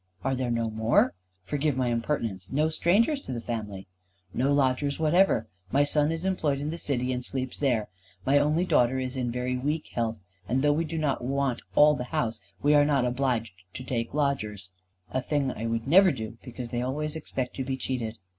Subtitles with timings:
[0.23, 1.13] "Are there no more?
[1.43, 2.51] Forgive my impertinence.
[2.51, 3.85] No strangers to the family?"
[4.33, 5.45] "No lodgers whatever.
[5.71, 7.87] My son is employed in the City, and sleeps there.
[8.25, 11.93] My only daughter is in very weak health, and though we do not want all
[11.93, 14.71] the house, we are not obliged to take lodgers.
[15.11, 18.17] A thing I never would do, because they always expect to be cheated."